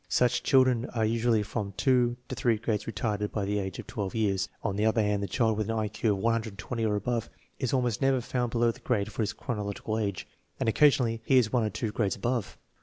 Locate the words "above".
6.95-7.29, 12.15-12.57